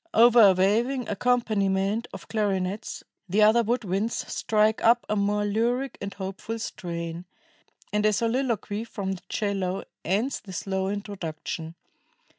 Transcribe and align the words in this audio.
Over 0.15 0.41
a 0.41 0.53
waving 0.53 1.07
accompaniment 1.09 2.07
of 2.11 2.27
clarinets, 2.27 3.03
the 3.29 3.43
other 3.43 3.61
wood 3.61 3.83
winds 3.83 4.15
strike 4.33 4.83
up 4.83 5.05
a 5.07 5.15
more 5.15 5.45
lyric 5.45 5.99
and 6.01 6.11
hopeful 6.11 6.57
strain, 6.57 7.25
and 7.93 8.03
a 8.07 8.11
soliloquy 8.11 8.83
from 8.83 9.11
the 9.11 9.21
'cello 9.29 9.83
ends 10.03 10.39
the 10.39 10.53
slow 10.53 10.87
introduction. 10.87 11.75